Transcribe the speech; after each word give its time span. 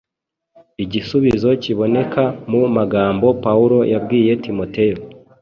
Igisubizo 0.83 1.49
kiboneka 1.63 2.23
mu 2.49 2.61
magambo 2.77 3.27
Pawulo 3.43 3.77
yabwiye 3.93 4.31
Timoteyo 4.45 4.97